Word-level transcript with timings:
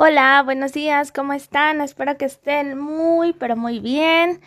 Hola, 0.00 0.40
buenos 0.44 0.74
días, 0.74 1.10
¿cómo 1.10 1.32
están? 1.32 1.80
Espero 1.80 2.16
que 2.16 2.24
estén 2.24 2.78
muy, 2.78 3.32
pero 3.32 3.56
muy 3.56 3.80
bien. 3.80 4.40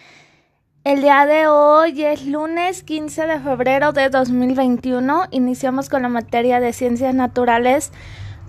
El 0.85 1.01
día 1.01 1.25
de 1.25 1.47
hoy 1.47 2.05
es 2.05 2.25
lunes 2.25 2.84
15 2.84 3.28
de 3.28 3.38
febrero 3.38 3.92
de 3.92 4.08
2021. 4.08 5.26
Iniciamos 5.32 5.90
con 5.90 6.04
la 6.04 6.08
materia 6.08 6.62
de 6.62 6.72
ciencias 6.72 7.14
naturales 7.14 7.92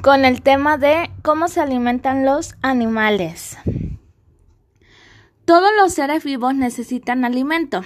con 0.00 0.24
el 0.24 0.42
tema 0.42 0.78
de 0.78 1.10
cómo 1.22 1.48
se 1.48 1.60
alimentan 1.60 2.24
los 2.24 2.54
animales. 2.62 3.58
Todos 5.44 5.70
los 5.76 5.94
seres 5.94 6.22
vivos 6.22 6.54
necesitan 6.54 7.24
alimento 7.24 7.82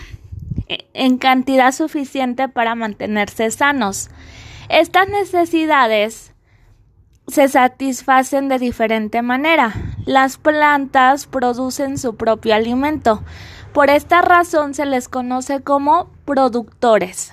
eh, 0.69 0.91
en 0.93 1.17
cantidad 1.17 1.73
suficiente 1.73 2.51
para 2.51 2.75
mantenerse 2.75 3.51
sanos. 3.51 4.11
Estas 4.69 5.09
necesidades 5.09 6.35
se 7.27 7.49
satisfacen 7.49 8.49
de 8.49 8.59
diferente 8.59 9.23
manera. 9.23 9.73
Las 10.05 10.39
plantas 10.39 11.27
producen 11.27 11.99
su 11.99 12.17
propio 12.17 12.55
alimento. 12.55 13.23
Por 13.73 13.91
esta 13.91 14.23
razón 14.23 14.75
se 14.75 14.87
les 14.87 15.09
conoce 15.09 15.63
como 15.63 16.11
productores. 16.25 17.33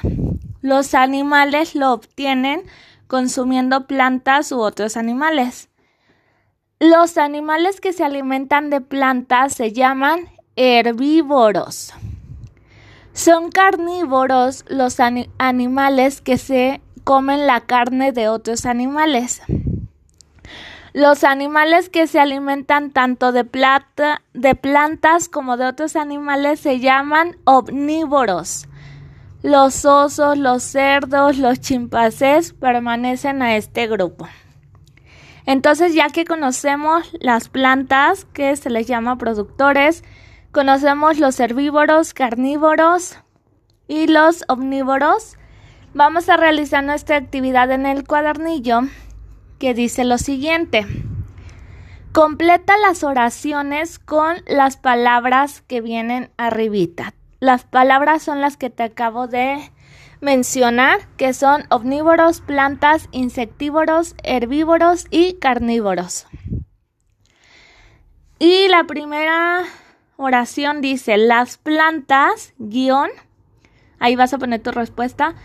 Los 0.62 0.94
animales 0.94 1.76
lo 1.76 1.94
obtienen 1.94 2.64
consumiendo 3.08 3.86
plantas 3.86 4.52
u 4.52 4.60
otros 4.60 4.98
animales. 4.98 5.70
Los 6.80 7.18
animales 7.18 7.80
que 7.80 7.94
se 7.94 8.04
alimentan 8.04 8.70
de 8.70 8.82
plantas 8.82 9.54
se 9.54 9.72
llaman 9.72 10.28
herbívoros. 10.56 11.94
Son 13.14 13.52
carnívoros 13.52 14.66
los 14.68 14.98
animales 15.38 16.22
que 16.22 16.38
se 16.38 16.82
comen 17.04 17.46
la 17.46 17.62
carne 17.62 18.12
de 18.12 18.28
otros 18.28 18.66
animales. 18.66 19.42
Los 20.94 21.24
animales 21.24 21.90
que 21.90 22.06
se 22.06 22.20
alimentan 22.20 22.92
tanto 22.92 23.32
de, 23.32 23.50
de 24.34 24.56
plantas 24.56 25.28
como 25.28 25.58
de 25.58 25.66
otros 25.66 25.96
animales 25.96 26.60
se 26.60 26.80
llaman 26.80 27.36
omnívoros. 27.46 28.68
Los 29.42 29.86
osos, 29.86 30.38
los 30.38 30.62
cerdos, 30.62 31.40
los 31.40 31.60
chimpancés 31.60 32.54
permanecen 32.54 33.42
a 33.42 33.56
este 33.56 33.88
grupo. 33.88 34.28
Entonces, 35.48 35.96
ya 35.96 36.10
que 36.10 36.26
conocemos 36.26 37.12
las 37.20 37.50
plantas 37.50 38.26
que 38.26 38.56
se 38.56 38.70
les 38.70 38.86
llama 38.86 39.18
productores, 39.18 40.04
conocemos 40.52 41.18
los 41.18 41.40
herbívoros, 41.40 42.14
carnívoros 42.14 43.18
y 43.88 44.06
los 44.06 44.46
omnívoros, 44.48 45.40
vamos 45.96 46.30
a 46.30 46.38
realizar 46.38 46.84
nuestra 46.84 47.18
actividad 47.18 47.72
en 47.72 47.88
el 47.88 48.06
cuadernillo 48.06 48.82
que 49.60 49.74
dice 49.74 50.04
lo 50.04 50.18
siguiente. 50.18 50.86
Completa 52.12 52.78
las 52.78 53.04
oraciones 53.04 53.98
con 53.98 54.38
las 54.48 54.78
palabras 54.78 55.62
que 55.62 55.82
vienen 55.82 56.30
arribita. 56.38 57.14
Las 57.40 57.64
palabras 57.64 58.22
son 58.22 58.40
las 58.40 58.56
que 58.56 58.70
te 58.70 58.84
acabo 58.84 59.28
de 59.28 59.72
mencionar, 60.22 61.00
que 61.18 61.34
son 61.34 61.66
omnívoros, 61.70 62.40
plantas, 62.40 63.10
insectívoros, 63.12 64.16
herbívoros 64.24 65.08
y 65.10 65.34
carnívoros. 65.34 66.28
Y 68.40 68.68
la 68.70 68.86
primera 68.86 69.64
oración 70.16 70.82
dice, 70.82 71.18
las 71.18 71.58
plantas, 71.58 72.54
guion, 72.58 73.10
ahí 74.00 74.16
vas 74.16 74.34
a 74.34 74.38
poner 74.38 74.62
tu 74.62 74.72
respuesta, 74.72 75.36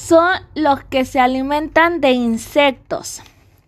son 0.00 0.40
los 0.54 0.82
que 0.84 1.04
se 1.04 1.20
alimentan 1.20 2.00
de 2.00 2.12
insectos. 2.12 3.22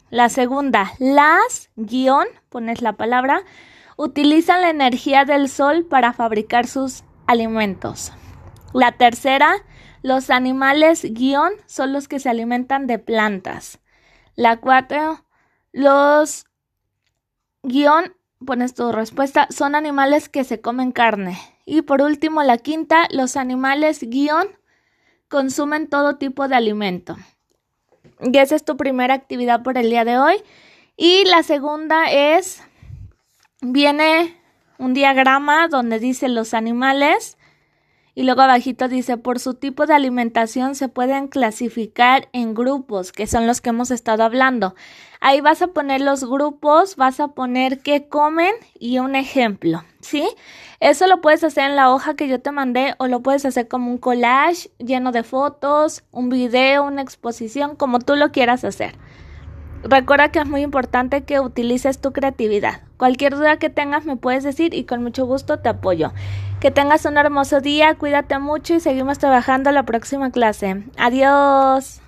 La 0.09 0.31
segunda, 0.31 0.93
las, 0.99 1.69
guion, 1.77 2.27
pones 2.49 2.81
la 2.81 2.95
palabra, 2.95 3.43
utilizan 3.97 4.63
la 4.63 4.71
energía 4.71 5.25
del 5.27 5.49
sol 5.49 5.85
para 5.85 6.15
fabricar 6.15 6.67
sus 6.67 7.05
alimentos. 7.27 8.13
La 8.73 8.93
tercera, 8.93 9.57
los 10.03 10.31
animales, 10.31 11.05
guion, 11.05 11.53
son 11.67 11.93
los 11.93 12.09
que 12.09 12.19
se 12.19 12.31
alimentan 12.31 12.87
de 12.87 12.99
plantas. 12.99 13.79
La 14.35 14.57
cuatro, 14.57 15.25
los, 15.71 16.47
guion, 17.63 18.17
pones 18.45 18.75
tu 18.75 18.91
respuesta, 18.91 19.49
son 19.51 19.75
animales 19.75 20.31
que 20.31 20.45
se 20.45 20.63
comen 20.63 20.93
carne. 20.93 21.39
Y 21.67 21.83
por 21.83 22.01
último, 22.01 22.43
la 22.43 22.57
quinta, 22.57 23.07
los 23.11 23.37
animales, 23.37 24.01
guion, 24.03 24.49
consumen 25.33 25.89
todo 25.89 26.17
tipo 26.17 26.47
de 26.47 26.57
alimento. 26.57 27.17
Y 28.21 28.37
esa 28.37 28.55
es 28.55 28.67
tu 28.67 28.77
primera 28.77 29.15
actividad 29.15 29.63
por 29.63 29.79
el 29.79 29.89
día 29.89 30.05
de 30.05 30.19
hoy. 30.19 30.37
Y 30.95 31.25
la 31.25 31.43
segunda 31.43 32.13
es, 32.13 32.63
viene 33.63 34.37
un 34.79 34.93
diagrama 34.93 35.69
donde 35.69 35.99
dice 35.99 36.29
los 36.29 36.53
animales 36.53 37.39
y 38.15 38.25
luego 38.25 38.43
abajito 38.43 38.89
dice 38.89 39.17
por 39.17 39.39
su 39.39 39.55
tipo 39.55 39.87
de 39.87 39.95
alimentación 39.95 40.75
se 40.75 40.89
pueden 40.89 41.29
clasificar 41.29 42.29
en 42.35 42.53
grupos, 42.53 43.11
que 43.11 43.27
son 43.27 43.47
los 43.47 43.63
que 43.63 43.71
hemos 43.71 43.91
estado 43.91 44.23
hablando. 44.23 44.75
Ahí 45.21 45.41
vas 45.41 45.63
a 45.63 45.69
poner 45.69 46.03
los 46.03 46.29
grupos, 46.29 46.97
vas 46.97 47.21
a 47.21 47.29
poner 47.29 47.81
qué 47.81 48.07
comen 48.07 48.53
y 48.79 48.99
un 48.99 49.15
ejemplo, 49.15 49.83
Eso 50.81 51.07
lo 51.07 51.21
puedes 51.21 51.45
hacer 51.45 51.71
en 51.71 51.77
la 51.77 51.93
hoja 51.93 52.15
que 52.15 52.29
yo 52.29 52.41
te 52.41 52.53
mandé 52.53 52.95
o 52.99 53.07
lo 53.07 53.21
puedes 53.21 53.45
hacer 53.45 53.69
como 53.69 53.91
un 53.91 53.99
collage 53.99 54.71
lleno 54.79 55.13
de 55.13 55.23
fotos, 55.23 56.03
un 56.11 56.29
video, 56.29 56.85
una 56.85 57.03
exposición, 57.03 57.77
como 57.77 57.99
tú 58.01 58.17
lo 58.17 58.33
quieras 58.33 58.65
hacer. 58.65 58.95
Recuerda 59.85 60.31
que 60.31 60.39
es 60.39 60.47
muy 60.47 60.63
importante 60.63 61.25
que 61.25 61.41
utilices 61.41 62.01
tu 62.01 62.13
creatividad. 62.13 62.83
Cualquier 62.99 63.35
duda 63.35 63.57
que 63.57 63.71
tengas 63.71 64.05
me 64.05 64.17
puedes 64.17 64.45
decir 64.45 64.75
y 64.75 64.85
con 64.85 65.03
mucho 65.03 65.27
gusto 65.27 65.59
te 65.59 65.69
apoyo. 65.69 66.13
Que 66.61 66.71
tengas 66.71 67.05
un 67.05 67.17
hermoso 67.17 67.61
día, 67.61 67.97
cuídate 67.97 68.39
mucho 68.39 68.75
y 68.75 68.81
seguimos 68.81 69.19
trabajando 69.19 69.73
la 69.73 69.85
próxima 69.85 70.31
clase. 70.31 70.85
Adiós. 70.97 72.02